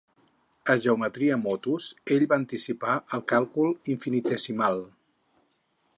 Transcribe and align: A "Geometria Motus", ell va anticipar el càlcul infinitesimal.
A 0.73 0.75
"Geometria 0.85 1.37
Motus", 1.41 1.89
ell 2.17 2.25
va 2.33 2.39
anticipar 2.43 2.95
el 3.19 3.25
càlcul 3.35 3.73
infinitesimal. 3.97 4.83